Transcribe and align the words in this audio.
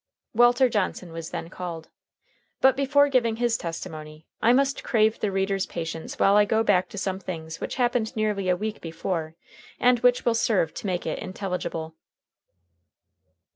Walter 0.33 0.67
Johnson 0.67 1.11
was 1.13 1.29
then 1.29 1.47
called. 1.51 1.89
But 2.59 2.75
before 2.75 3.07
giving 3.07 3.35
his 3.35 3.55
testimony, 3.55 4.25
I 4.41 4.51
must 4.51 4.83
crave 4.83 5.19
the 5.19 5.31
reader's 5.31 5.67
patience 5.67 6.17
while 6.17 6.35
I 6.35 6.43
go 6.43 6.63
back 6.63 6.89
to 6.89 6.97
some 6.97 7.19
things 7.19 7.61
which 7.61 7.75
happened 7.75 8.15
nearly 8.15 8.49
a 8.49 8.57
week 8.57 8.81
before 8.81 9.35
and 9.79 9.99
which 9.99 10.25
will 10.25 10.33
serve 10.33 10.73
to 10.73 10.87
make 10.87 11.05
it 11.05 11.19
intelligible. 11.19 11.93